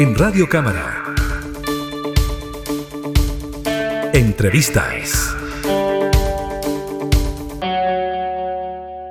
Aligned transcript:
en 0.00 0.14
Radio 0.14 0.48
Cámara. 0.48 1.04
Entrevistas. 4.14 5.29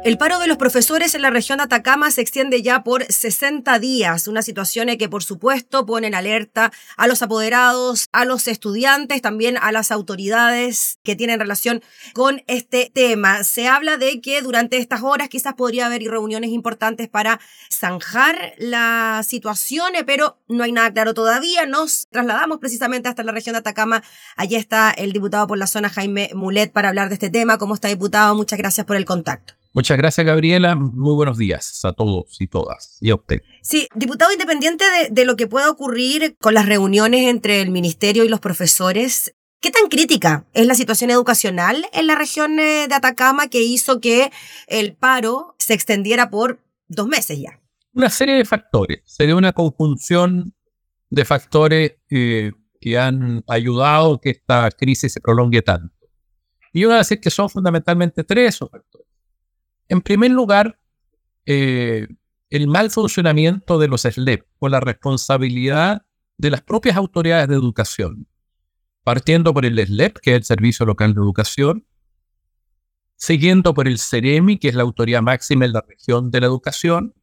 El 0.01 0.17
paro 0.17 0.39
de 0.39 0.47
los 0.47 0.55
profesores 0.55 1.13
en 1.13 1.21
la 1.21 1.29
región 1.29 1.57
de 1.57 1.65
Atacama 1.65 2.09
se 2.09 2.21
extiende 2.21 2.61
ya 2.61 2.83
por 2.85 3.03
60 3.03 3.79
días, 3.79 4.29
una 4.29 4.41
situación 4.41 4.87
que 4.97 5.09
por 5.09 5.23
supuesto 5.23 5.85
pone 5.85 6.07
en 6.07 6.15
alerta 6.15 6.71
a 6.95 7.05
los 7.05 7.21
apoderados, 7.21 8.07
a 8.13 8.23
los 8.23 8.47
estudiantes, 8.47 9.21
también 9.21 9.57
a 9.57 9.73
las 9.73 9.91
autoridades 9.91 10.99
que 11.03 11.17
tienen 11.17 11.37
relación 11.37 11.83
con 12.13 12.43
este 12.47 12.89
tema. 12.95 13.43
Se 13.43 13.67
habla 13.67 13.97
de 13.97 14.21
que 14.21 14.41
durante 14.41 14.77
estas 14.77 15.03
horas 15.03 15.27
quizás 15.27 15.55
podría 15.55 15.87
haber 15.87 16.01
reuniones 16.03 16.51
importantes 16.51 17.09
para 17.09 17.41
zanjar 17.69 18.53
la 18.57 19.21
situación, 19.27 19.91
pero 20.05 20.39
no 20.47 20.63
hay 20.63 20.71
nada 20.71 20.93
claro 20.93 21.13
todavía. 21.13 21.65
Nos 21.65 22.07
trasladamos 22.09 22.59
precisamente 22.59 23.09
hasta 23.09 23.23
la 23.23 23.33
región 23.33 23.53
de 23.53 23.59
Atacama. 23.59 24.01
Allí 24.37 24.55
está 24.55 24.91
el 24.91 25.11
diputado 25.11 25.45
por 25.45 25.57
la 25.57 25.67
zona, 25.67 25.89
Jaime 25.89 26.31
Mulet, 26.33 26.71
para 26.71 26.87
hablar 26.87 27.09
de 27.09 27.15
este 27.15 27.29
tema. 27.29 27.57
¿Cómo 27.57 27.75
está, 27.75 27.89
diputado? 27.89 28.33
Muchas 28.33 28.57
gracias 28.57 28.87
por 28.87 28.95
el 28.95 29.03
contacto. 29.03 29.58
Muchas 29.73 29.97
gracias, 29.97 30.25
Gabriela. 30.25 30.75
Muy 30.75 31.13
buenos 31.13 31.37
días 31.37 31.85
a 31.85 31.93
todos 31.93 32.37
y 32.39 32.47
todas 32.47 32.97
y 33.01 33.11
a 33.11 33.15
usted. 33.15 33.41
Sí, 33.61 33.87
diputado, 33.93 34.31
independiente 34.31 34.83
de, 35.11 35.25
lo 35.25 35.35
que 35.35 35.47
pueda 35.47 35.69
ocurrir 35.69 36.35
con 36.39 36.55
las 36.55 36.65
reuniones 36.65 37.27
entre 37.27 37.61
el 37.61 37.69
ministerio 37.69 38.23
y 38.23 38.29
los 38.29 38.39
profesores, 38.39 39.33
¿Qué 39.61 39.71
tan 39.71 39.89
crítica 39.89 40.45
es 40.53 40.65
la 40.67 40.73
situación 40.73 41.11
educacional 41.11 41.85
en 41.91 42.07
la 42.07 42.15
región 42.15 42.59
eh, 42.59 42.87
de 42.87 42.95
Atacama 42.95 43.49
que 43.49 43.61
hizo 43.61 43.99
que 43.99 44.31
el 44.67 44.95
paro 44.95 45.53
se 45.59 45.73
extendiera 45.73 46.29
por 46.29 46.61
dos 46.87 47.07
meses 47.07 47.39
ya? 47.41 47.59
Una 47.93 48.09
serie 48.09 48.35
de 48.35 48.45
factores. 48.45 49.01
Sería 49.03 49.35
una 49.35 49.51
conjunción 49.51 50.53
de 51.09 51.25
factores 51.25 51.97
eh, 52.09 52.53
que 52.79 52.97
han 52.97 53.43
ayudado 53.47 54.21
que 54.21 54.29
esta 54.29 54.71
crisis 54.71 55.11
se 55.11 55.19
prolongue 55.19 55.61
tanto. 55.61 55.93
Y 56.71 56.81
yo 56.81 56.87
voy 56.87 56.95
a 56.95 56.99
decir 56.99 57.19
que 57.19 57.29
son 57.29 57.49
fundamentalmente 57.49 58.23
tres 58.23 58.55
esos 58.55 58.71
factores. 58.71 59.08
En 59.89 60.01
primer 60.01 60.31
lugar, 60.31 60.79
eh, 61.45 62.07
el 62.49 62.67
mal 62.67 62.91
funcionamiento 62.91 63.79
de 63.79 63.87
los 63.87 64.03
SLEP 64.03 64.45
o 64.59 64.69
la 64.69 64.79
responsabilidad 64.79 66.05
de 66.37 66.51
las 66.51 66.61
propias 66.61 66.95
autoridades 66.95 67.47
de 67.47 67.55
educación, 67.55 68.27
partiendo 69.03 69.53
por 69.53 69.65
el 69.65 69.83
SLEP, 69.85 70.19
que 70.21 70.31
es 70.31 70.37
el 70.37 70.43
Servicio 70.43 70.85
Local 70.85 71.13
de 71.13 71.19
Educación, 71.19 71.85
siguiendo 73.15 73.73
por 73.73 73.87
el 73.87 73.97
CEREMI, 73.97 74.57
que 74.59 74.69
es 74.69 74.75
la 74.75 74.83
autoridad 74.83 75.21
máxima 75.21 75.65
en 75.65 75.73
la 75.73 75.83
región 75.85 76.31
de 76.31 76.39
la 76.39 76.45
educación, 76.45 77.13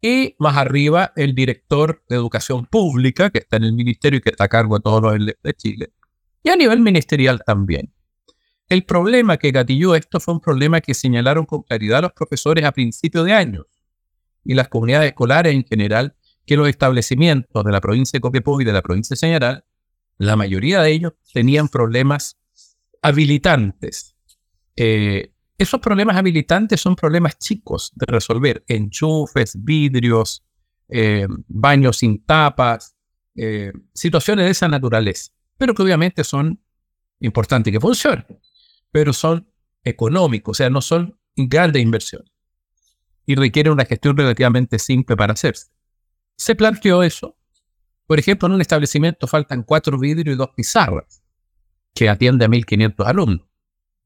y 0.00 0.36
más 0.38 0.56
arriba 0.56 1.12
el 1.16 1.34
director 1.34 2.04
de 2.08 2.16
educación 2.16 2.66
pública, 2.66 3.30
que 3.30 3.38
está 3.38 3.56
en 3.56 3.64
el 3.64 3.72
ministerio 3.72 4.18
y 4.18 4.20
que 4.20 4.30
está 4.30 4.44
a 4.44 4.48
cargo 4.48 4.76
de 4.76 4.82
todos 4.82 5.00
los 5.00 5.14
SLEP 5.14 5.38
de 5.42 5.54
Chile, 5.54 5.92
y 6.42 6.50
a 6.50 6.56
nivel 6.56 6.80
ministerial 6.80 7.40
también. 7.46 7.92
El 8.68 8.84
problema 8.84 9.38
que 9.38 9.50
gatilló 9.50 9.94
esto 9.94 10.20
fue 10.20 10.34
un 10.34 10.40
problema 10.40 10.80
que 10.82 10.92
señalaron 10.92 11.46
con 11.46 11.62
claridad 11.62 12.02
los 12.02 12.12
profesores 12.12 12.64
a 12.64 12.72
principios 12.72 13.24
de 13.24 13.32
año 13.32 13.66
y 14.44 14.54
las 14.54 14.68
comunidades 14.68 15.08
escolares 15.08 15.54
en 15.54 15.64
general, 15.64 16.16
que 16.44 16.56
los 16.56 16.68
establecimientos 16.68 17.64
de 17.64 17.72
la 17.72 17.80
provincia 17.80 18.18
de 18.18 18.20
Copiapó 18.20 18.60
y 18.60 18.64
de 18.64 18.72
la 18.72 18.82
provincia 18.82 19.14
de 19.14 19.18
Señaral, 19.18 19.64
la 20.18 20.36
mayoría 20.36 20.82
de 20.82 20.90
ellos 20.90 21.12
tenían 21.32 21.68
problemas 21.68 22.38
habilitantes. 23.00 24.16
Eh, 24.76 25.32
esos 25.56 25.80
problemas 25.80 26.16
habilitantes 26.16 26.80
son 26.80 26.94
problemas 26.94 27.38
chicos 27.38 27.92
de 27.94 28.06
resolver, 28.06 28.64
enchufes, 28.68 29.56
vidrios, 29.62 30.44
eh, 30.88 31.26
baños 31.48 31.98
sin 31.98 32.24
tapas, 32.24 32.94
eh, 33.34 33.72
situaciones 33.94 34.44
de 34.44 34.50
esa 34.50 34.68
naturaleza, 34.68 35.32
pero 35.56 35.74
que 35.74 35.82
obviamente 35.82 36.22
son 36.22 36.60
importantes 37.20 37.72
que 37.72 37.80
funcionen 37.80 38.24
pero 38.90 39.12
son 39.12 39.50
económicos, 39.84 40.52
o 40.52 40.58
sea, 40.58 40.70
no 40.70 40.80
son 40.80 41.18
grandes 41.36 41.82
inversiones. 41.82 42.30
Y 43.26 43.34
requieren 43.34 43.72
una 43.72 43.84
gestión 43.84 44.16
relativamente 44.16 44.78
simple 44.78 45.16
para 45.16 45.34
hacerse. 45.34 45.68
Se 46.36 46.54
planteó 46.54 47.02
eso. 47.02 47.36
Por 48.06 48.18
ejemplo, 48.18 48.48
en 48.48 48.54
un 48.54 48.60
establecimiento 48.60 49.26
faltan 49.26 49.62
cuatro 49.62 49.98
vidrios 49.98 50.34
y 50.34 50.38
dos 50.38 50.50
pizarras, 50.56 51.22
que 51.94 52.08
atiende 52.08 52.46
a 52.46 52.48
1.500 52.48 53.06
alumnos. 53.06 53.46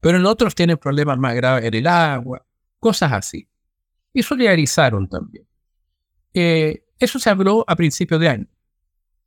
Pero 0.01 0.17
en 0.17 0.25
otros 0.25 0.53
tienen 0.55 0.77
problemas 0.77 1.17
más 1.17 1.33
graves 1.35 1.63
en 1.63 1.73
el 1.73 1.87
agua, 1.87 2.45
cosas 2.79 3.13
así. 3.13 3.47
Y 4.11 4.21
solidarizaron 4.21 5.07
también. 5.07 5.47
Eh, 6.33 6.83
eso 6.99 7.19
se 7.19 7.29
habló 7.29 7.63
a 7.67 7.75
principios 7.75 8.19
de 8.19 8.29
año. 8.29 8.47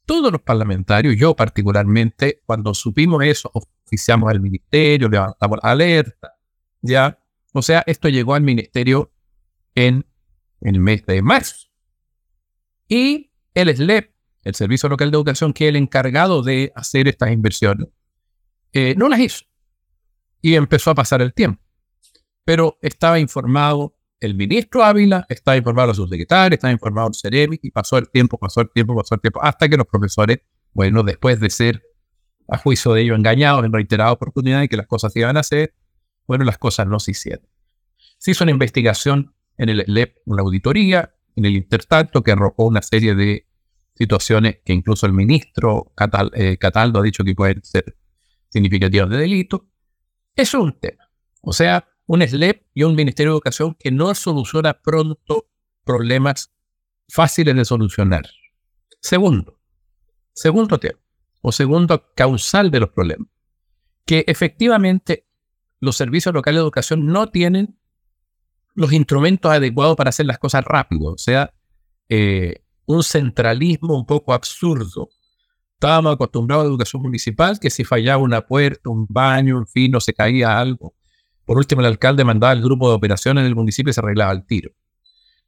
Todos 0.06 0.30
los 0.30 0.40
parlamentarios, 0.40 1.16
yo 1.16 1.34
particularmente, 1.34 2.40
cuando 2.46 2.72
supimos 2.74 3.24
eso, 3.24 3.50
oficiamos 3.52 4.30
al 4.30 4.40
ministerio, 4.40 5.08
levantamos 5.08 5.58
alerta, 5.62 6.36
¿ya? 6.80 7.18
O 7.52 7.60
sea, 7.60 7.82
esto 7.86 8.08
llegó 8.08 8.34
al 8.34 8.42
ministerio 8.42 9.12
en, 9.74 10.06
el 10.60 10.78
mes 10.78 11.04
de 11.06 11.22
marzo. 11.22 11.68
Y 12.88 13.32
el 13.54 13.74
SLEP, 13.76 14.12
el 14.42 14.54
Servicio 14.54 14.88
Local 14.88 15.10
de 15.10 15.16
Educación, 15.16 15.52
que 15.52 15.64
es 15.64 15.68
el 15.70 15.76
encargado 15.76 16.42
de 16.42 16.72
hacer 16.76 17.08
estas 17.08 17.32
inversiones, 17.32 17.88
eh, 18.72 18.94
no 18.96 19.08
las 19.08 19.18
hizo. 19.18 19.44
Y 20.40 20.54
empezó 20.54 20.90
a 20.90 20.94
pasar 20.94 21.20
el 21.20 21.34
tiempo. 21.34 21.60
Pero 22.44 22.78
estaba 22.80 23.18
informado 23.18 23.95
el 24.20 24.34
ministro 24.34 24.84
Ávila, 24.84 25.26
estaba 25.28 25.56
informado 25.56 25.88
los 25.88 25.96
subsecretarios, 25.96 26.56
estaba 26.56 26.72
informado 26.72 27.08
el 27.08 27.14
CEREMI, 27.14 27.58
y 27.62 27.70
pasó 27.70 27.98
el 27.98 28.08
tiempo, 28.08 28.38
pasó 28.38 28.60
el 28.60 28.70
tiempo, 28.70 28.96
pasó 28.96 29.14
el 29.14 29.20
tiempo, 29.20 29.42
hasta 29.42 29.68
que 29.68 29.76
los 29.76 29.86
profesores, 29.86 30.38
bueno, 30.72 31.02
después 31.02 31.38
de 31.40 31.50
ser 31.50 31.82
a 32.48 32.58
juicio 32.58 32.92
de 32.92 33.02
ellos 33.02 33.18
engañados 33.18 33.64
en 33.64 33.72
reiteradas 33.72 34.14
oportunidades 34.14 34.68
que 34.68 34.76
las 34.76 34.86
cosas 34.86 35.12
se 35.12 35.20
iban 35.20 35.36
a 35.36 35.40
hacer, 35.40 35.74
bueno, 36.26 36.44
las 36.44 36.58
cosas 36.58 36.86
no 36.86 36.98
se 36.98 37.12
hicieron. 37.12 37.46
Se 38.18 38.30
hizo 38.30 38.44
una 38.44 38.52
investigación 38.52 39.34
en 39.58 39.68
el 39.68 39.84
LEP, 39.86 40.18
una 40.26 40.42
auditoría, 40.42 41.14
en 41.34 41.44
el 41.44 41.56
intertanto, 41.56 42.22
que 42.22 42.32
arrojó 42.32 42.66
una 42.66 42.82
serie 42.82 43.14
de 43.14 43.46
situaciones 43.94 44.58
que 44.64 44.72
incluso 44.72 45.06
el 45.06 45.12
ministro 45.12 45.92
eh, 46.34 46.56
Cataldo 46.58 47.00
ha 47.00 47.02
dicho 47.02 47.24
que 47.24 47.34
pueden 47.34 47.62
ser 47.64 47.96
significativas 48.48 49.08
de 49.10 49.18
delito. 49.18 49.68
Es 50.34 50.54
un 50.54 50.78
tema. 50.78 51.10
O 51.42 51.52
sea, 51.52 51.88
un 52.06 52.26
SLEP 52.26 52.66
y 52.74 52.84
un 52.84 52.94
Ministerio 52.94 53.32
de 53.32 53.36
Educación 53.36 53.76
que 53.78 53.90
no 53.90 54.14
soluciona 54.14 54.80
pronto 54.80 55.48
problemas 55.84 56.52
fáciles 57.08 57.54
de 57.54 57.64
solucionar. 57.64 58.26
Segundo, 59.00 59.58
segundo 60.32 60.78
tema 60.78 60.98
o 61.42 61.52
segundo 61.52 62.12
causal 62.14 62.70
de 62.70 62.80
los 62.80 62.90
problemas, 62.90 63.28
que 64.04 64.24
efectivamente 64.26 65.28
los 65.80 65.96
servicios 65.96 66.34
locales 66.34 66.58
de 66.58 66.62
educación 66.62 67.06
no 67.06 67.28
tienen 67.28 67.78
los 68.74 68.92
instrumentos 68.92 69.52
adecuados 69.52 69.96
para 69.96 70.10
hacer 70.10 70.26
las 70.26 70.38
cosas 70.38 70.64
rápido, 70.64 71.12
o 71.12 71.18
sea, 71.18 71.54
eh, 72.08 72.64
un 72.86 73.02
centralismo 73.02 73.96
un 73.96 74.06
poco 74.06 74.32
absurdo. 74.32 75.08
Estábamos 75.74 76.14
acostumbrados 76.14 76.62
a 76.62 76.64
la 76.64 76.70
educación 76.70 77.02
municipal, 77.02 77.60
que 77.60 77.70
si 77.70 77.84
fallaba 77.84 78.22
una 78.22 78.46
puerta, 78.46 78.90
un 78.90 79.06
baño, 79.08 79.58
en 79.58 79.66
fin, 79.66 79.92
no 79.92 80.00
se 80.00 80.14
caía 80.14 80.58
algo. 80.58 80.95
Por 81.46 81.56
último, 81.56 81.80
el 81.80 81.86
alcalde 81.86 82.24
mandaba 82.24 82.50
al 82.50 82.60
grupo 82.60 82.88
de 82.90 82.96
operaciones 82.96 83.44
del 83.44 83.54
municipio 83.54 83.90
y 83.90 83.94
se 83.94 84.00
arreglaba 84.00 84.32
el 84.32 84.44
tiro. 84.44 84.72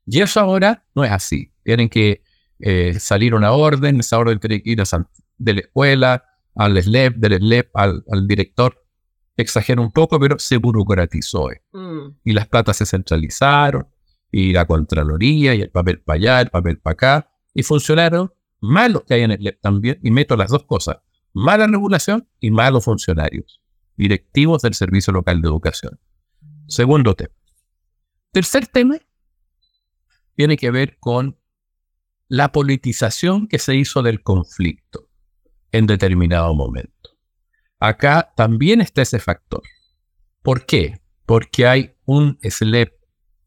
Y 0.06 0.20
eso 0.20 0.40
ahora 0.40 0.86
no 0.94 1.04
es 1.04 1.10
así. 1.10 1.52
Tienen 1.64 1.90
que 1.90 2.22
eh, 2.60 2.98
salir 2.98 3.34
una 3.34 3.52
orden, 3.52 4.00
esa 4.00 4.18
orden 4.18 4.38
tiene 4.38 4.62
que 4.62 4.70
ir 4.70 4.80
a, 4.80 4.84
de 5.36 5.52
la 5.52 5.60
escuela, 5.60 6.24
al 6.54 6.82
SLEP, 6.82 7.16
del 7.16 7.38
SLEP, 7.38 7.70
al, 7.74 8.04
director. 8.26 8.84
Exagero 9.36 9.82
un 9.82 9.92
poco, 9.92 10.18
pero 10.18 10.38
se 10.38 10.56
burocratizó. 10.56 11.52
Eh. 11.52 11.62
Mm. 11.72 12.16
Y 12.24 12.32
las 12.32 12.48
platas 12.48 12.78
se 12.78 12.86
centralizaron, 12.86 13.86
y 14.30 14.52
la 14.52 14.66
Contraloría, 14.66 15.54
y 15.54 15.62
el 15.62 15.70
papel 15.70 16.00
para 16.00 16.16
allá, 16.16 16.40
el 16.40 16.50
papel 16.50 16.78
para 16.78 16.92
acá, 16.94 17.30
y 17.54 17.62
funcionaron 17.62 18.32
malos 18.60 19.02
que 19.06 19.14
hay 19.14 19.22
en 19.22 19.32
el 19.32 19.38
SLEP 19.38 19.60
también, 19.60 20.00
y 20.02 20.10
meto 20.10 20.36
las 20.36 20.50
dos 20.50 20.64
cosas, 20.64 20.98
mala 21.32 21.66
regulación 21.66 22.26
y 22.40 22.50
malos 22.50 22.84
funcionarios, 22.84 23.60
directivos 23.98 24.62
del 24.62 24.74
Servicio 24.74 25.12
Local 25.12 25.42
de 25.42 25.48
Educación. 25.48 26.00
Segundo 26.68 27.14
tema. 27.14 27.34
Tercer 28.32 28.66
tema 28.68 28.96
tiene 30.34 30.56
que 30.56 30.70
ver 30.70 30.96
con 31.00 31.36
la 32.28 32.52
politización 32.52 33.48
que 33.48 33.58
se 33.58 33.74
hizo 33.74 34.02
del 34.02 34.22
conflicto 34.22 35.08
en 35.72 35.86
determinado 35.86 36.54
momento. 36.54 37.18
Acá 37.80 38.32
también 38.36 38.80
está 38.80 39.02
ese 39.02 39.18
factor. 39.18 39.62
¿Por 40.42 40.64
qué? 40.64 41.00
Porque 41.26 41.66
hay 41.66 41.94
un 42.04 42.38
SLEP, 42.42 42.92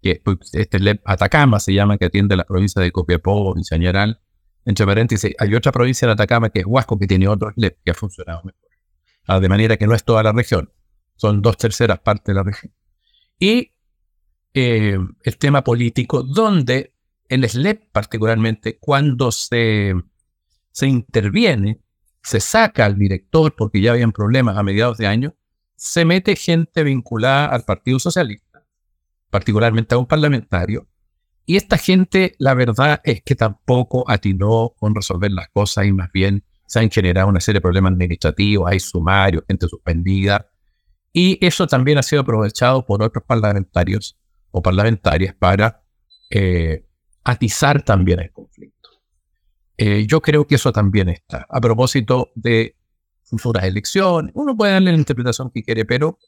que 0.01 0.21
este 0.53 0.77
SLEP 0.77 1.01
Atacama 1.05 1.59
se 1.59 1.73
llama, 1.73 1.97
que 1.97 2.05
atiende 2.05 2.35
la 2.35 2.43
provincia 2.43 2.81
de 2.81 2.91
Copiapó 2.91 3.55
Señaral. 3.61 4.21
Entre 4.65 4.85
paréntesis, 4.85 5.33
hay 5.39 5.55
otra 5.55 5.71
provincia 5.71 6.07
de 6.07 6.13
Atacama 6.13 6.49
que 6.49 6.59
es 6.59 6.65
Huasco, 6.65 6.99
que 6.99 7.07
tiene 7.07 7.27
otro 7.27 7.51
SLEP 7.53 7.77
que 7.83 7.91
ha 7.91 7.93
funcionado 7.93 8.41
mejor. 8.43 8.70
Ah, 9.27 9.39
de 9.39 9.49
manera 9.49 9.77
que 9.77 9.87
no 9.87 9.95
es 9.95 10.03
toda 10.03 10.23
la 10.23 10.31
región, 10.31 10.71
son 11.15 11.41
dos 11.41 11.57
terceras 11.57 11.99
partes 11.99 12.25
de 12.25 12.33
la 12.33 12.43
región. 12.43 12.73
Y 13.39 13.71
eh, 14.53 14.97
el 15.23 15.37
tema 15.37 15.63
político, 15.63 16.23
donde 16.23 16.95
el 17.29 17.47
SLEP 17.47 17.91
particularmente, 17.91 18.77
cuando 18.79 19.31
se 19.31 19.95
se 20.71 20.87
interviene, 20.87 21.81
se 22.23 22.39
saca 22.39 22.85
al 22.85 22.97
director 22.97 23.55
porque 23.55 23.81
ya 23.81 23.91
habían 23.91 24.11
problemas 24.11 24.57
a 24.57 24.63
mediados 24.63 24.97
de 24.97 25.07
año, 25.07 25.35
se 25.75 26.05
mete 26.05 26.35
gente 26.35 26.83
vinculada 26.83 27.47
al 27.47 27.63
Partido 27.63 27.99
Socialista, 27.99 28.65
particularmente 29.29 29.95
a 29.95 29.97
un 29.97 30.05
parlamentario, 30.05 30.87
y 31.45 31.57
esta 31.57 31.77
gente, 31.77 32.35
la 32.37 32.53
verdad 32.53 33.01
es 33.03 33.23
que 33.23 33.35
tampoco 33.35 34.09
atinó 34.09 34.73
con 34.77 34.93
resolver 34.93 35.31
las 35.31 35.49
cosas 35.49 35.85
y 35.85 35.91
más 35.91 36.11
bien 36.11 36.45
se 36.71 36.79
han 36.79 36.89
generado 36.89 37.27
una 37.27 37.41
serie 37.41 37.57
de 37.57 37.63
problemas 37.63 37.91
administrativos, 37.91 38.71
hay 38.71 38.79
sumarios, 38.79 39.43
gente 39.45 39.67
suspendida, 39.67 40.49
y 41.11 41.37
eso 41.45 41.67
también 41.67 41.97
ha 41.97 42.01
sido 42.01 42.21
aprovechado 42.21 42.85
por 42.85 43.03
otros 43.03 43.25
parlamentarios 43.27 44.17
o 44.51 44.61
parlamentarias 44.61 45.35
para 45.35 45.83
eh, 46.29 46.87
atizar 47.25 47.83
también 47.83 48.21
el 48.21 48.31
conflicto. 48.31 48.89
Eh, 49.75 50.05
yo 50.07 50.21
creo 50.21 50.47
que 50.47 50.55
eso 50.55 50.71
también 50.71 51.09
está. 51.09 51.45
A 51.49 51.59
propósito 51.59 52.31
de 52.35 52.77
futuras 53.25 53.65
elecciones, 53.65 54.31
uno 54.33 54.55
puede 54.55 54.71
darle 54.71 54.93
la 54.93 54.97
interpretación 54.97 55.51
que 55.53 55.63
quiere, 55.63 55.83
pero 55.83 56.19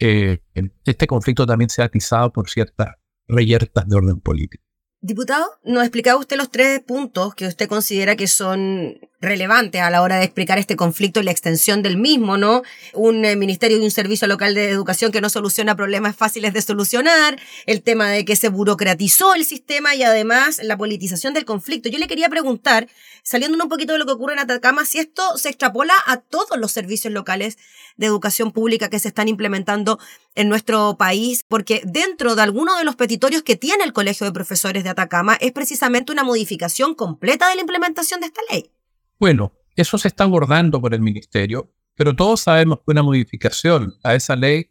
eh, 0.00 0.40
este 0.84 1.06
conflicto 1.06 1.46
también 1.46 1.70
se 1.70 1.82
ha 1.82 1.84
atizado 1.84 2.32
por 2.32 2.50
ciertas 2.50 2.88
reyertas 3.28 3.86
de 3.86 3.94
orden 3.94 4.20
político. 4.20 4.64
Diputado, 5.00 5.46
nos 5.62 5.84
explicaba 5.84 6.18
usted 6.18 6.36
los 6.36 6.50
tres 6.50 6.80
puntos 6.80 7.36
que 7.36 7.46
usted 7.46 7.68
considera 7.68 8.16
que 8.16 8.26
son 8.26 8.98
relevantes 9.26 9.82
a 9.82 9.90
la 9.90 10.02
hora 10.02 10.16
de 10.16 10.24
explicar 10.24 10.58
este 10.58 10.76
conflicto 10.76 11.20
y 11.20 11.24
la 11.24 11.30
extensión 11.30 11.82
del 11.82 11.96
mismo, 11.96 12.38
¿no? 12.38 12.62
Un 12.94 13.24
eh, 13.24 13.36
ministerio 13.36 13.76
y 13.78 13.84
un 13.84 13.90
servicio 13.90 14.26
local 14.26 14.54
de 14.54 14.70
educación 14.70 15.12
que 15.12 15.20
no 15.20 15.28
soluciona 15.28 15.74
problemas 15.74 16.16
fáciles 16.16 16.52
de 16.54 16.62
solucionar, 16.62 17.38
el 17.66 17.82
tema 17.82 18.08
de 18.08 18.24
que 18.24 18.36
se 18.36 18.48
burocratizó 18.48 19.34
el 19.34 19.44
sistema 19.44 19.94
y 19.94 20.02
además 20.02 20.60
la 20.62 20.76
politización 20.76 21.34
del 21.34 21.44
conflicto. 21.44 21.88
Yo 21.88 21.98
le 21.98 22.06
quería 22.08 22.28
preguntar, 22.28 22.88
saliendo 23.22 23.62
un 23.62 23.68
poquito 23.68 23.92
de 23.92 23.98
lo 23.98 24.06
que 24.06 24.12
ocurre 24.12 24.34
en 24.34 24.38
Atacama, 24.40 24.84
si 24.84 24.98
esto 24.98 25.36
se 25.36 25.48
extrapola 25.48 25.94
a 26.06 26.18
todos 26.18 26.58
los 26.58 26.72
servicios 26.72 27.12
locales 27.12 27.58
de 27.96 28.06
educación 28.06 28.52
pública 28.52 28.88
que 28.88 28.98
se 28.98 29.08
están 29.08 29.28
implementando 29.28 29.98
en 30.34 30.48
nuestro 30.48 30.96
país, 30.96 31.44
porque 31.46 31.82
dentro 31.84 32.34
de 32.34 32.42
algunos 32.42 32.78
de 32.78 32.84
los 32.84 32.96
petitorios 32.96 33.42
que 33.42 33.56
tiene 33.56 33.84
el 33.84 33.92
Colegio 33.92 34.26
de 34.26 34.32
Profesores 34.32 34.84
de 34.84 34.90
Atacama 34.90 35.36
es 35.40 35.52
precisamente 35.52 36.12
una 36.12 36.24
modificación 36.24 36.94
completa 36.94 37.48
de 37.48 37.56
la 37.56 37.62
implementación 37.62 38.20
de 38.20 38.26
esta 38.26 38.40
ley. 38.50 38.70
Bueno, 39.18 39.52
eso 39.76 39.98
se 39.98 40.08
está 40.08 40.24
abordando 40.24 40.80
por 40.80 40.94
el 40.94 41.00
ministerio, 41.00 41.72
pero 41.94 42.14
todos 42.14 42.40
sabemos 42.40 42.78
que 42.78 42.92
una 42.92 43.02
modificación 43.02 43.94
a 44.02 44.14
esa 44.14 44.36
ley 44.36 44.70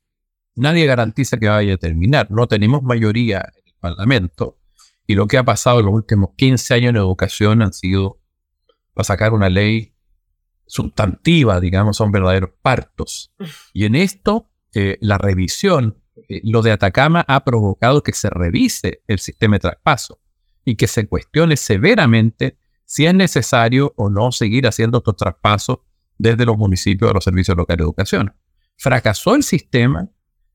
nadie 0.56 0.86
garantiza 0.86 1.38
que 1.38 1.48
vaya 1.48 1.74
a 1.74 1.78
terminar. 1.78 2.30
No 2.30 2.48
tenemos 2.48 2.84
mayoría 2.84 3.40
en 3.56 3.64
el 3.66 3.74
Parlamento 3.80 4.60
y 5.08 5.16
lo 5.16 5.28
que 5.28 5.38
ha 5.38 5.44
pasado 5.44 5.80
en 5.80 5.86
los 5.86 5.96
últimos 5.96 6.32
15 6.38 6.74
años 6.74 6.90
en 6.92 6.98
educación 6.98 7.62
han 7.62 7.74
sido 7.74 8.22
para 8.94 9.06
sacar 9.06 9.34
una 9.34 9.50
ley 9.50 9.94
sustantiva, 10.66 11.60
digamos, 11.60 11.98
son 11.98 12.12
verdaderos 12.12 12.52
partos. 12.62 13.34
Y 13.74 13.86
en 13.86 13.96
esto, 13.96 14.50
eh, 14.74 14.98
la 15.02 15.18
revisión, 15.18 16.02
eh, 16.30 16.42
lo 16.44 16.62
de 16.62 16.72
Atacama 16.72 17.24
ha 17.28 17.44
provocado 17.44 18.02
que 18.02 18.14
se 18.14 18.30
revise 18.30 19.04
el 19.08 19.20
sistema 19.20 19.58
de 19.58 19.60
traspaso 19.60 20.20
y 20.64 20.76
que 20.76 20.88
se 20.88 21.08
cuestione 21.08 21.58
severamente 21.58 22.58
si 22.86 23.06
es 23.06 23.14
necesario 23.14 23.94
o 23.98 24.10
no 24.10 24.32
seguir 24.32 24.68
haciendo 24.68 25.00
estos 25.00 25.18
traspasos 25.18 25.80
desde 26.18 26.46
los 26.46 26.58
municipios 26.58 27.12
a 27.12 27.14
los 27.14 27.24
servicios 27.24 27.58
locales 27.58 27.80
de 27.80 27.84
educación. 27.84 28.34
¿Fracasó 28.78 29.36
el 29.36 29.44
sistema? 29.44 30.10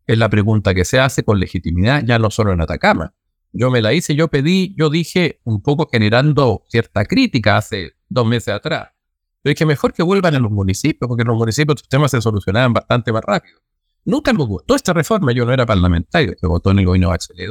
Es 0.06 0.18
la 0.18 0.28
pregunta 0.28 0.74
que 0.74 0.84
se 0.84 0.98
hace 0.98 1.22
con 1.22 1.38
legitimidad, 1.38 2.02
ya 2.04 2.18
no 2.18 2.30
solo 2.30 2.52
en 2.52 2.60
Atacama. 2.60 3.14
Yo 3.52 3.70
me 3.70 3.82
la 3.82 3.92
hice, 3.92 4.14
yo 4.14 4.28
pedí, 4.28 4.74
yo 4.78 4.90
dije, 4.90 5.40
un 5.44 5.62
poco 5.62 5.88
generando 5.90 6.64
cierta 6.68 7.04
crítica 7.04 7.56
hace 7.56 7.92
dos 8.08 8.26
meses 8.26 8.54
atrás. 8.54 8.90
Pero 9.42 9.52
es 9.52 9.58
que 9.58 9.66
mejor 9.66 9.92
que 9.92 10.02
vuelvan 10.02 10.34
a 10.34 10.38
los 10.38 10.50
municipios, 10.50 11.08
porque 11.08 11.22
en 11.22 11.28
los 11.28 11.36
municipios 11.36 11.80
los 11.80 11.88
temas 11.88 12.10
se 12.10 12.20
solucionaban 12.20 12.72
bastante 12.72 13.12
más 13.12 13.22
rápido. 13.24 13.58
Nunca 14.04 14.32
me 14.32 14.44
gustó 14.44 14.74
esta 14.74 14.92
reforma, 14.92 15.32
yo 15.32 15.44
no 15.44 15.52
era 15.52 15.66
parlamentario, 15.66 16.34
se 16.38 16.46
votó 16.46 16.70
en 16.70 16.80
el 16.80 16.86
gobierno 16.86 17.08
Bachelet 17.08 17.50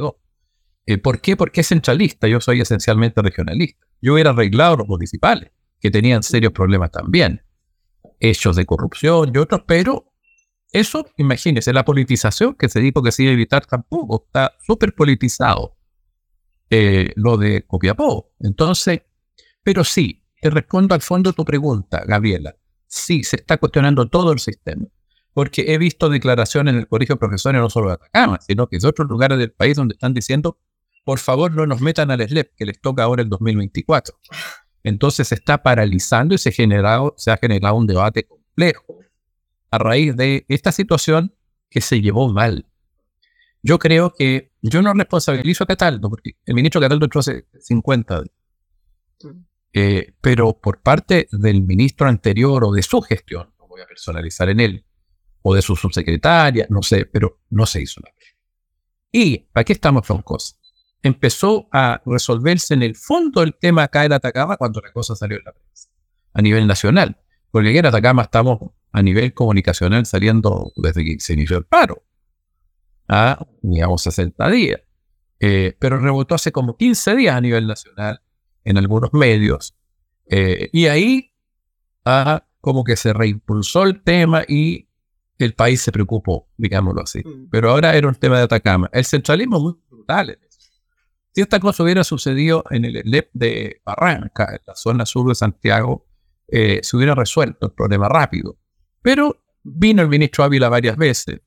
eh, 0.92 0.98
¿Por 0.98 1.20
qué? 1.20 1.36
Porque 1.36 1.60
es 1.60 1.68
centralista, 1.68 2.28
yo 2.28 2.40
soy 2.40 2.60
esencialmente 2.60 3.22
regionalista. 3.22 3.86
Yo 4.00 4.14
hubiera 4.14 4.30
arreglado 4.30 4.76
los 4.76 4.88
municipales, 4.88 5.50
que 5.80 5.90
tenían 5.90 6.22
serios 6.22 6.52
problemas 6.52 6.90
también, 6.90 7.42
hechos 8.18 8.56
de 8.56 8.66
corrupción 8.66 9.32
y 9.34 9.38
otros, 9.38 9.62
pero 9.66 10.12
eso, 10.72 11.06
imagínense, 11.16 11.72
la 11.72 11.84
politización 11.84 12.54
que 12.54 12.68
se 12.68 12.80
dijo 12.80 13.02
que 13.02 13.12
se 13.12 13.24
iba 13.24 13.30
a 13.30 13.34
evitar 13.34 13.66
tampoco, 13.66 14.24
está 14.26 14.52
súper 14.64 14.94
politizado 14.94 15.76
eh, 16.70 17.12
lo 17.16 17.36
de 17.36 17.66
Copiapó. 17.66 18.32
Entonces, 18.38 19.02
pero 19.62 19.82
sí, 19.84 20.24
te 20.40 20.50
respondo 20.50 20.94
al 20.94 21.02
fondo 21.02 21.32
tu 21.32 21.44
pregunta, 21.44 22.04
Gabriela. 22.06 22.54
Sí, 22.86 23.24
se 23.24 23.36
está 23.36 23.58
cuestionando 23.58 24.08
todo 24.08 24.32
el 24.32 24.38
sistema. 24.38 24.86
Porque 25.32 25.72
he 25.72 25.78
visto 25.78 26.08
declaraciones 26.08 26.74
en 26.74 26.80
el 26.80 26.88
colegio 26.88 27.16
de 27.16 27.20
profesores 27.20 27.60
no 27.60 27.70
solo 27.70 27.88
de 27.88 27.94
Atacama, 27.94 28.38
sino 28.40 28.68
que 28.68 28.78
de 28.78 28.88
otros 28.88 29.08
lugares 29.08 29.38
del 29.38 29.52
país 29.52 29.76
donde 29.76 29.94
están 29.94 30.12
diciendo, 30.12 30.58
por 31.04 31.18
favor 31.18 31.52
no 31.52 31.66
nos 31.66 31.80
metan 31.80 32.10
al 32.10 32.26
SLEP, 32.26 32.54
que 32.56 32.66
les 32.66 32.80
toca 32.80 33.02
ahora 33.02 33.22
el 33.22 33.28
2024. 33.28 34.18
Entonces 34.82 35.28
se 35.28 35.34
está 35.34 35.62
paralizando 35.62 36.34
y 36.34 36.38
se, 36.38 36.52
generado, 36.52 37.14
se 37.16 37.30
ha 37.30 37.36
generado 37.36 37.74
un 37.76 37.86
debate 37.86 38.26
complejo 38.26 38.98
a 39.70 39.78
raíz 39.78 40.16
de 40.16 40.44
esta 40.48 40.72
situación 40.72 41.34
que 41.68 41.80
se 41.80 42.00
llevó 42.00 42.32
mal. 42.32 42.66
Yo 43.62 43.78
creo 43.78 44.12
que 44.16 44.52
yo 44.62 44.82
no 44.82 44.92
responsabilizo 44.94 45.64
a 45.64 45.66
Cataldo, 45.66 46.08
porque 46.08 46.36
el 46.44 46.54
ministro 46.54 46.80
Cataldo 46.80 47.04
entró 47.04 47.20
hace 47.20 47.46
50 47.58 48.22
días. 48.22 49.36
Eh, 49.72 50.14
pero 50.20 50.58
por 50.58 50.80
parte 50.82 51.28
del 51.30 51.62
ministro 51.62 52.08
anterior 52.08 52.64
o 52.64 52.72
de 52.72 52.82
su 52.82 53.00
gestión, 53.02 53.52
no 53.58 53.68
voy 53.68 53.82
a 53.82 53.86
personalizar 53.86 54.48
en 54.48 54.60
él, 54.60 54.84
o 55.42 55.54
de 55.54 55.62
su 55.62 55.76
subsecretaria, 55.76 56.66
no 56.70 56.82
sé, 56.82 57.06
pero 57.06 57.40
no 57.50 57.66
se 57.66 57.82
hizo 57.82 58.00
nada. 58.00 58.14
Y, 59.12 59.38
¿para 59.52 59.64
qué 59.64 59.72
estamos 59.72 60.06
con 60.06 60.22
cosas? 60.22 60.59
Empezó 61.02 61.68
a 61.72 62.02
resolverse 62.04 62.74
en 62.74 62.82
el 62.82 62.94
fondo 62.94 63.42
el 63.42 63.54
tema 63.54 63.84
acá 63.84 64.04
en 64.04 64.12
Atacama 64.12 64.56
cuando 64.56 64.80
la 64.80 64.92
cosa 64.92 65.16
salió 65.16 65.38
en 65.38 65.44
la 65.44 65.52
prensa, 65.52 65.88
a 66.34 66.42
nivel 66.42 66.66
nacional. 66.66 67.16
Porque 67.50 67.70
aquí 67.70 67.78
en 67.78 67.86
Atacama 67.86 68.22
estamos 68.22 68.58
a 68.92 69.02
nivel 69.02 69.32
comunicacional 69.32 70.04
saliendo 70.06 70.72
desde 70.76 71.04
que 71.04 71.20
se 71.20 71.34
inició 71.34 71.58
el 71.58 71.64
paro, 71.64 72.04
a, 73.08 73.46
digamos, 73.62 74.02
60 74.02 74.50
días. 74.50 74.80
Eh, 75.38 75.74
pero 75.78 75.98
rebotó 75.98 76.34
hace 76.34 76.52
como 76.52 76.76
15 76.76 77.16
días 77.16 77.34
a 77.34 77.40
nivel 77.40 77.66
nacional 77.66 78.20
en 78.64 78.76
algunos 78.76 79.12
medios. 79.14 79.74
Eh, 80.26 80.68
y 80.72 80.86
ahí 80.86 81.32
ah, 82.04 82.46
como 82.60 82.84
que 82.84 82.96
se 82.96 83.12
reimpulsó 83.12 83.84
el 83.84 84.02
tema 84.02 84.42
y 84.46 84.88
el 85.38 85.54
país 85.54 85.80
se 85.80 85.92
preocupó, 85.92 86.48
digámoslo 86.58 87.02
así. 87.02 87.20
Mm. 87.20 87.48
Pero 87.50 87.70
ahora 87.70 87.96
era 87.96 88.06
un 88.06 88.14
tema 88.14 88.36
de 88.36 88.44
Atacama. 88.44 88.90
El 88.92 89.04
centralismo 89.04 89.56
es 89.56 89.62
muy 89.62 89.74
brutal 89.88 90.38
Si 91.32 91.40
esta 91.40 91.60
cosa 91.60 91.82
hubiera 91.84 92.04
sucedido 92.04 92.64
en 92.70 92.84
el 92.84 93.02
LEP 93.04 93.30
de 93.32 93.80
Barranca, 93.84 94.48
en 94.52 94.60
la 94.66 94.74
zona 94.74 95.06
sur 95.06 95.28
de 95.28 95.34
Santiago, 95.34 96.06
eh, 96.48 96.80
se 96.82 96.96
hubiera 96.96 97.14
resuelto 97.14 97.66
el 97.66 97.72
problema 97.72 98.08
rápido. 98.08 98.58
Pero 99.02 99.44
vino 99.62 100.02
el 100.02 100.08
ministro 100.08 100.44
Ávila 100.44 100.68
varias 100.68 100.96
veces, 100.96 101.40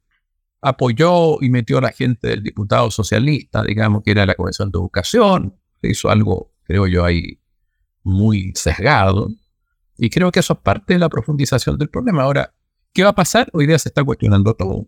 apoyó 0.61 1.41
y 1.41 1.49
metió 1.49 1.79
a 1.79 1.81
la 1.81 1.91
gente 1.91 2.29
del 2.29 2.43
diputado 2.43 2.89
socialista, 2.89 3.63
digamos 3.63 4.03
que 4.03 4.11
era 4.11 4.25
la 4.25 4.35
Comisión 4.35 4.71
de 4.71 4.77
Educación, 4.77 5.59
hizo 5.81 6.09
algo 6.09 6.53
creo 6.63 6.87
yo, 6.87 7.05
ahí 7.05 7.39
muy 8.03 8.51
sesgado. 8.55 9.29
Y 9.97 10.09
creo 10.09 10.31
que 10.31 10.39
eso 10.39 10.53
es 10.53 10.59
parte 10.59 10.93
de 10.93 10.99
la 10.99 11.09
profundización 11.09 11.77
del 11.77 11.89
problema. 11.89 12.23
Ahora, 12.23 12.53
¿qué 12.93 13.03
va 13.03 13.09
a 13.09 13.15
pasar? 13.15 13.49
Hoy 13.53 13.67
día 13.67 13.77
se 13.79 13.89
está 13.89 14.03
cuestionando 14.03 14.55
todo. 14.55 14.87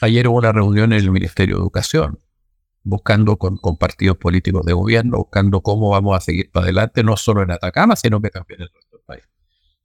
Ayer 0.00 0.26
hubo 0.26 0.38
una 0.38 0.52
reunión 0.52 0.92
en 0.92 1.00
el 1.00 1.10
Ministerio 1.10 1.56
de 1.56 1.62
Educación, 1.62 2.18
buscando 2.84 3.36
con, 3.36 3.58
partidos 3.78 4.16
políticos 4.16 4.64
de 4.64 4.72
gobierno, 4.72 5.18
buscando 5.18 5.60
cómo 5.60 5.90
vamos 5.90 6.16
a 6.16 6.20
seguir 6.20 6.50
para 6.50 6.64
adelante, 6.64 7.02
no 7.04 7.16
solo 7.16 7.42
en 7.42 7.50
Atacama, 7.50 7.96
sino 7.96 8.20
que 8.20 8.30
también 8.30 8.60
en 8.60 8.64
el 8.64 8.74
resto 8.74 8.96
del 8.96 9.04
país. 9.04 9.24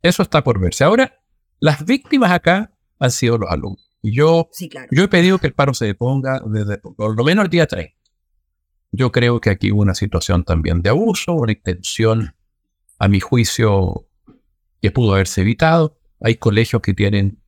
Eso 0.02 0.24
está 0.24 0.44
por 0.44 0.60
verse. 0.60 0.84
Ahora, 0.84 1.20
las 1.60 1.86
víctimas 1.86 2.32
acá 2.32 2.72
han 3.00 3.12
sido 3.12 3.38
los 3.38 3.50
alumnos. 3.50 3.84
Y 4.02 4.16
yo, 4.16 4.50
yo 4.92 5.04
he 5.04 5.08
pedido 5.08 5.40
que 5.40 5.48
el 5.48 5.54
paro 5.54 5.74
se 5.74 5.86
deponga 5.86 6.42
desde 6.46 6.78
por 6.78 7.16
lo 7.16 7.24
menos 7.24 7.46
el 7.46 7.50
día 7.50 7.68
3. 7.68 7.94
Yo 8.92 9.12
creo 9.12 9.42
que 9.42 9.50
aquí 9.50 9.72
hubo 9.72 9.82
una 9.82 9.96
situación 9.96 10.44
también 10.44 10.82
de 10.82 10.90
abuso, 10.90 11.34
una 11.34 11.52
intención, 11.52 12.36
a 13.00 13.08
mi 13.08 13.20
juicio, 13.20 14.08
que 14.82 14.92
pudo 14.92 15.14
haberse 15.14 15.42
evitado. 15.42 16.00
Hay 16.20 16.36
colegios 16.36 16.82
que 16.82 16.94
tienen 16.94 17.42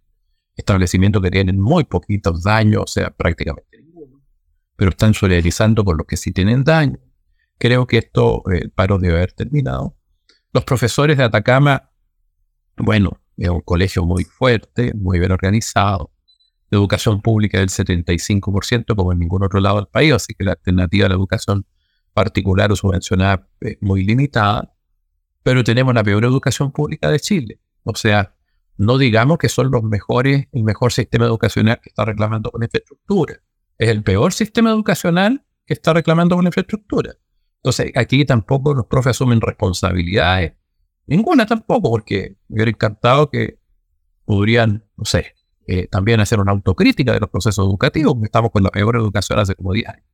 establecimientos 0.56 1.22
que 1.22 1.32
tienen 1.32 1.60
muy 1.60 1.86
poquitos 1.86 2.44
daños, 2.44 2.84
o 2.84 2.88
sea, 2.88 3.12
prácticamente 3.12 3.69
pero 4.80 4.92
están 4.92 5.14
solidarizando 5.14 5.84
con 5.84 5.98
los 5.98 6.08
que 6.08 6.16
sí 6.16 6.32
tienen 6.32 6.64
daño. 6.64 6.98
Creo 7.58 7.86
que 7.86 7.98
esto, 7.98 8.44
el 8.50 8.68
eh, 8.68 8.72
paro 8.74 8.98
debe 8.98 9.18
haber 9.18 9.34
terminado. 9.34 9.98
Los 10.54 10.64
profesores 10.64 11.18
de 11.18 11.26
Atacama, 11.26 11.92
bueno, 12.78 13.20
es 13.36 13.50
un 13.50 13.60
colegio 13.60 14.06
muy 14.06 14.24
fuerte, 14.24 14.94
muy 14.96 15.20
bien 15.20 15.34
organizado, 15.34 16.14
de 16.72 16.78
educación 16.78 17.22
pública 17.22 17.60
del 17.60 17.68
75%, 17.68 18.96
como 18.96 19.12
en 19.12 19.20
ningún 19.20 19.44
otro 19.44 19.60
lado 19.60 19.76
del 19.76 19.88
país, 19.88 20.14
así 20.14 20.34
que 20.34 20.46
la 20.46 20.52
alternativa 20.52 21.08
a 21.08 21.10
la 21.10 21.16
educación 21.16 21.66
particular 22.14 22.72
o 22.72 22.78
subvencionada 22.78 23.50
es 23.60 23.76
muy 23.82 24.06
limitada. 24.06 24.74
pero 25.44 25.62
tenemos 25.66 25.94
la 25.94 26.06
peor 26.06 26.24
educación 26.24 26.72
pública 26.72 27.12
de 27.12 27.20
Chile. 27.20 27.60
O 27.84 27.96
sea, 27.96 28.34
no 28.78 28.98
digamos 28.98 29.40
que 29.40 29.50
son 29.50 29.72
los 29.72 29.84
mejores, 29.84 30.48
el 30.54 30.64
mejor 30.64 30.94
sistema 30.94 31.26
educacional 31.26 31.82
que 31.84 31.90
está 31.90 32.06
reclamando 32.06 32.50
con 32.50 32.64
infraestructura. 32.64 33.42
Es 33.80 33.90
el 33.90 34.04
peor 34.04 34.34
sistema 34.34 34.70
educacional 34.70 35.46
que 35.66 35.74
está 35.74 35.94
reclamando 35.94 36.36
con 36.36 36.46
infraestructura. 36.46 37.16
Entonces, 37.64 37.92
aquí 37.96 38.26
tampoco 38.26 38.74
los 38.74 38.86
profes 38.86 39.12
asumen 39.12 39.42
responsabilidades. 39.42 40.54
Ninguna 41.08 41.46
tampoco, 41.46 41.90
porque 41.90 42.36
me 42.50 42.56
hubiera 42.56 42.72
encantado 42.72 43.30
que 43.30 43.60
podrían, 44.26 44.86
no 44.96 45.06
sé, 45.06 45.34
eh, 45.66 45.88
también 45.88 46.20
hacer 46.20 46.40
una 46.40 46.52
autocrítica 46.52 47.14
de 47.14 47.20
los 47.20 47.30
procesos 47.30 47.66
educativos, 47.66 48.14
porque 48.14 48.26
estamos 48.26 48.52
con 48.52 48.64
la 48.64 48.70
peor 48.70 48.98
educación 48.98 49.40
hace 49.40 49.56
como 49.56 49.72
10 49.72 49.88
años, 49.88 50.06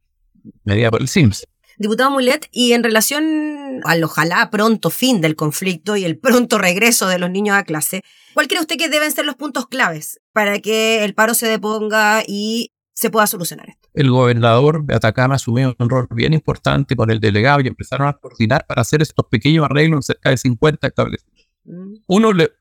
medida 0.64 0.92
por 0.92 1.02
el 1.02 1.08
SIMS. 1.08 1.48
Diputado 1.78 2.12
Mulet, 2.12 2.48
y 2.52 2.74
en 2.74 2.84
relación 2.84 3.82
al 3.84 4.04
ojalá 4.04 4.50
pronto 4.52 4.90
fin 4.90 5.22
del 5.22 5.36
conflicto 5.36 5.98
y 5.98 6.06
el 6.06 6.20
pronto 6.20 6.58
regreso 6.58 7.08
de 7.08 7.20
los 7.20 7.32
niños 7.32 7.58
a 7.58 7.64
clase, 7.64 8.04
¿cuál 8.34 8.48
cree 8.48 8.62
usted 8.62 8.78
que 8.78 8.90
deben 8.90 9.12
ser 9.12 9.26
los 9.26 9.36
puntos 9.36 9.68
claves 9.68 10.22
para 10.34 10.60
que 10.60 11.04
el 11.04 11.16
paro 11.16 11.34
se 11.34 11.48
deponga 11.48 12.24
y 12.28 12.75
se 12.96 13.10
pueda 13.10 13.28
solucionar 13.28 13.70
esto? 13.70 13.90
El 13.94 14.10
gobernador 14.10 14.86
de 14.86 14.96
Atacama 14.96 15.36
asumió 15.36 15.76
un 15.78 15.90
rol 15.90 16.08
bien 16.12 16.34
importante 16.34 16.96
con 16.96 17.12
el 17.12 17.20
delegado 17.20 17.60
y 17.62 17.68
empezaron 17.68 18.08
a 18.08 18.14
coordinar 18.14 18.66
para 18.66 18.82
hacer 18.82 19.02
estos 19.02 19.26
pequeños 19.28 19.66
arreglos 19.66 19.98
en 19.98 20.04
cerca 20.04 20.30
de 20.30 20.38
50 20.38 20.88
establecimientos. 20.88 21.50
Mm. 21.66 21.94
Uno, 22.08 22.34
le, 22.34 22.52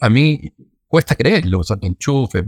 a 0.00 0.10
mí 0.10 0.52
cuesta 0.86 1.14
creerlo, 1.14 1.64
son 1.64 1.78
enchufes, 1.82 2.44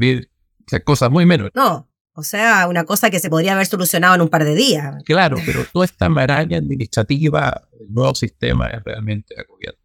cosas 0.84 1.10
muy 1.10 1.24
menos. 1.24 1.50
No, 1.54 1.88
o 2.14 2.22
sea, 2.22 2.66
una 2.68 2.84
cosa 2.84 3.08
que 3.08 3.18
se 3.18 3.30
podría 3.30 3.54
haber 3.54 3.66
solucionado 3.66 4.14
en 4.14 4.20
un 4.20 4.28
par 4.28 4.44
de 4.44 4.54
días. 4.54 5.02
Claro, 5.04 5.38
pero 5.46 5.64
toda 5.72 5.86
esta 5.86 6.08
maraña 6.10 6.58
administrativa 6.58 7.62
del 7.78 7.92
nuevo 7.92 8.14
sistema 8.14 8.66
es 8.66 8.84
realmente 8.84 9.34
agobiante. 9.40 9.80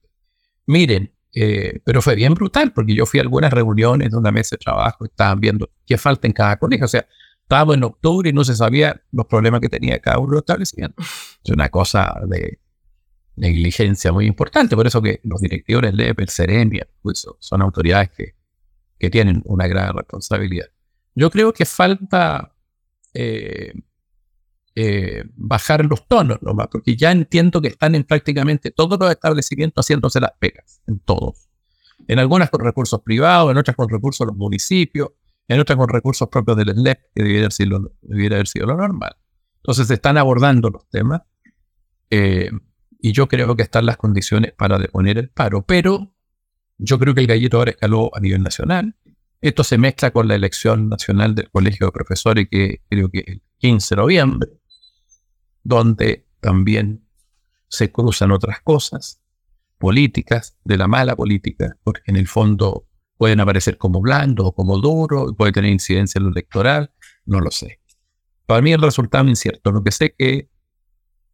Miren, 0.66 1.14
eh, 1.34 1.80
pero 1.86 2.02
fue 2.02 2.16
bien 2.16 2.34
brutal 2.34 2.74
porque 2.74 2.94
yo 2.94 3.06
fui 3.06 3.20
a 3.20 3.24
algunas 3.24 3.54
reuniones 3.54 4.12
de 4.12 4.18
una 4.18 4.32
mesa 4.32 4.56
de 4.56 4.58
trabajo 4.58 5.06
y 5.06 5.08
estaban 5.08 5.40
viendo 5.40 5.70
qué 5.86 5.98
falta 5.98 6.28
en 6.28 6.34
cada 6.34 6.58
colegio. 6.58 6.86
O 6.86 6.90
sea, 6.90 7.08
estábamos 7.48 7.78
en 7.78 7.84
octubre 7.86 8.30
y 8.30 8.34
no 8.34 8.44
se 8.44 8.58
sabía 8.58 9.02
los 9.14 9.26
problemas 9.26 9.62
que 9.62 9.70
tenía 9.70 10.00
cada 10.00 10.20
uno 10.20 10.32
de 10.32 10.34
los 10.34 10.42
establecimientos. 10.42 11.06
Es 11.42 11.50
una 11.50 11.70
cosa 11.70 12.14
de 12.28 12.60
negligencia 13.38 14.12
muy 14.12 14.26
importante. 14.26 14.76
Por 14.76 14.86
eso 14.86 15.02
que 15.02 15.22
los 15.24 15.40
directores 15.40 15.96
de 15.96 16.14
el 16.18 16.28
Seremia, 16.28 16.86
pues, 17.02 17.26
son 17.40 17.62
autoridades 17.62 18.10
que, 18.12 18.36
que 19.00 19.10
tienen 19.10 19.42
una 19.46 19.66
gran 19.66 19.96
responsabilidad. 19.96 20.68
Yo 21.16 21.32
creo 21.32 21.54
que 21.54 21.64
falta 21.66 22.54
eh, 23.14 23.74
eh, 24.76 25.24
bajar 25.34 25.86
los 25.86 26.06
tonos 26.06 26.42
nomás, 26.42 26.68
porque 26.70 26.98
ya 26.98 27.14
entiendo 27.14 27.62
que 27.62 27.70
están 27.70 27.96
en 27.96 28.04
prácticamente 28.04 28.72
todos 28.72 29.00
los 29.00 29.10
establecimientos 29.10 29.86
haciéndose 29.86 30.20
las 30.20 30.34
pegas, 30.38 30.82
en 30.86 31.00
todos. 31.00 31.48
En 32.10 32.20
algunas 32.20 32.50
con 32.50 32.60
recursos 32.60 33.02
privados, 33.04 33.52
en 33.52 33.58
otras 33.58 33.78
con 33.78 33.88
recursos 33.88 34.28
de 34.28 34.32
los 34.34 34.38
municipios, 34.38 35.12
en 35.48 35.60
otras 35.60 35.78
con 35.78 35.90
recursos 35.90 36.28
propios 36.30 36.58
del 36.58 36.74
SLEP, 36.74 37.00
que 37.16 37.24
debiera 37.24 37.50
sido 37.52 37.92
haber 38.12 38.48
sido 38.48 38.68
lo 38.68 38.78
normal. 38.78 39.16
Entonces 39.58 39.88
se 39.88 39.96
están 39.96 40.18
abordando 40.18 40.70
los 40.70 40.88
temas 40.90 41.22
eh, 42.10 42.52
y 43.00 43.12
yo 43.12 43.28
creo 43.28 43.56
que 43.56 43.64
están 43.64 43.86
las 43.86 43.98
condiciones 43.98 44.54
para 44.54 44.78
deponer 44.78 45.18
el 45.18 45.30
paro, 45.30 45.64
pero 45.66 46.14
yo 46.78 47.00
creo 47.00 47.14
que 47.14 47.22
el 47.22 47.28
gallito 47.28 47.58
ahora 47.58 47.72
escaló 47.72 48.12
a 48.16 48.20
nivel 48.20 48.44
nacional 48.44 48.96
esto 49.42 49.64
se 49.64 49.78
mezcla 49.78 50.12
con 50.12 50.28
la 50.28 50.36
elección 50.36 50.90
nacional 50.90 51.36
del 51.36 51.50
Colegio 51.52 51.88
de 51.88 51.92
Profesores, 51.92 52.48
que 52.50 52.82
creo 52.90 53.10
que 53.10 53.20
es 53.20 53.28
el 53.28 53.44
15 53.60 53.96
de 53.96 54.02
noviembre, 54.02 54.50
donde 55.64 56.26
también 56.40 57.06
se 57.68 57.92
cruzan 57.92 58.32
otras 58.32 58.62
cosas 58.62 59.22
políticas, 59.78 60.58
de 60.64 60.78
la 60.78 60.88
mala 60.88 61.16
política, 61.16 61.78
porque 61.84 62.02
en 62.08 62.16
el 62.16 62.28
fondo 62.28 62.87
pueden 63.18 63.40
aparecer 63.40 63.78
como 63.78 64.02
blandos 64.02 64.48
o 64.48 64.52
como 64.54 64.78
duros, 64.80 65.34
puede 65.38 65.52
tener 65.52 65.72
incidencia 65.72 66.20
en 66.20 66.26
lo 66.26 66.32
electoral, 66.32 66.92
no 67.26 67.40
lo 67.40 67.52
sé. 67.52 67.80
Para 68.46 68.62
mí 68.62 68.72
el 68.72 68.82
resultado 68.82 69.26
es 69.26 69.32
incierto. 69.32 69.72
Lo 69.72 69.84
que 69.84 69.92
sé 69.92 70.16
que 70.18 70.50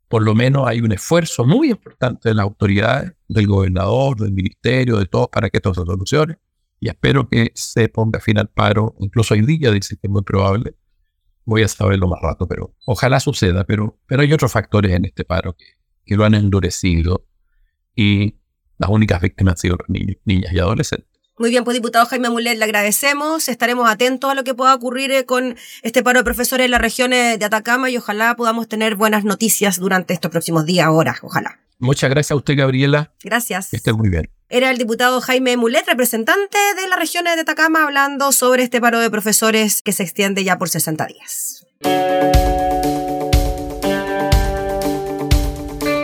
por 0.07 0.23
lo 0.23 0.35
menos 0.35 0.67
hay 0.67 0.81
un 0.81 0.91
esfuerzo 0.91 1.45
muy 1.45 1.71
importante 1.71 2.29
de 2.29 2.35
las 2.35 2.43
autoridades, 2.43 3.13
del 3.27 3.47
gobernador, 3.47 4.19
del 4.19 4.31
ministerio, 4.31 4.97
de 4.97 5.05
todos, 5.07 5.27
para 5.29 5.49
que 5.49 5.57
esto 5.57 5.73
se 5.73 5.83
solucione 5.83 6.37
y 6.79 6.89
espero 6.89 7.29
que 7.29 7.51
se 7.55 7.87
ponga 7.87 8.19
fin 8.19 8.37
al 8.37 8.49
paro. 8.49 8.93
Incluso 8.99 9.33
hoy 9.33 9.41
día 9.41 9.71
dice 9.71 9.95
que 9.95 10.07
es 10.07 10.11
muy 10.11 10.21
probable. 10.21 10.75
Voy 11.45 11.63
a 11.63 11.67
saberlo 11.69 12.09
más 12.09 12.19
rato, 12.21 12.45
pero 12.45 12.75
ojalá 12.85 13.21
suceda. 13.21 13.63
Pero, 13.63 13.97
pero 14.05 14.21
hay 14.21 14.33
otros 14.33 14.51
factores 14.51 14.91
en 14.91 15.05
este 15.05 15.23
paro 15.23 15.53
que, 15.53 15.65
que 16.05 16.17
lo 16.17 16.25
han 16.25 16.33
endurecido 16.35 17.25
y 17.95 18.35
las 18.77 18.89
únicas 18.89 19.21
víctimas 19.21 19.53
han 19.53 19.57
sido 19.57 19.77
los 19.77 19.87
niños, 19.87 20.17
niñas 20.25 20.51
y 20.51 20.59
adolescentes. 20.59 21.12
Muy 21.43 21.49
bien, 21.49 21.65
pues 21.65 21.75
diputado 21.75 22.05
Jaime 22.05 22.29
Mulet, 22.29 22.57
le 22.57 22.63
agradecemos. 22.63 23.49
Estaremos 23.49 23.89
atentos 23.89 24.31
a 24.31 24.33
lo 24.33 24.45
que 24.45 24.53
pueda 24.53 24.73
ocurrir 24.73 25.11
eh, 25.11 25.25
con 25.25 25.57
este 25.81 26.01
paro 26.01 26.21
de 26.21 26.23
profesores 26.23 26.63
en 26.63 26.71
las 26.71 26.79
regiones 26.79 27.37
de 27.37 27.43
Atacama 27.43 27.89
y 27.89 27.97
ojalá 27.97 28.37
podamos 28.37 28.69
tener 28.69 28.95
buenas 28.95 29.25
noticias 29.25 29.77
durante 29.77 30.13
estos 30.13 30.31
próximos 30.31 30.65
días, 30.65 30.87
horas, 30.89 31.17
ojalá. 31.21 31.59
Muchas 31.79 32.09
gracias 32.09 32.31
a 32.31 32.35
usted, 32.35 32.55
Gabriela. 32.55 33.11
Gracias. 33.25 33.71
Que 33.71 33.75
esté 33.75 33.91
muy 33.91 34.07
bien. 34.07 34.29
Era 34.47 34.71
el 34.71 34.77
diputado 34.77 35.19
Jaime 35.19 35.57
Mulet, 35.57 35.85
representante 35.85 36.57
de 36.81 36.87
las 36.87 36.97
regiones 36.97 37.35
de 37.35 37.41
Atacama, 37.41 37.83
hablando 37.83 38.31
sobre 38.31 38.63
este 38.63 38.79
paro 38.79 39.01
de 39.01 39.09
profesores 39.09 39.81
que 39.81 39.91
se 39.91 40.03
extiende 40.03 40.45
ya 40.45 40.57
por 40.57 40.69
60 40.69 41.05
días. 41.07 41.65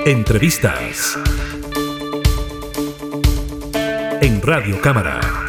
Entrevistas 0.06 1.18
en 4.22 4.42
Radio 4.42 4.82
Cámara. 4.82 5.49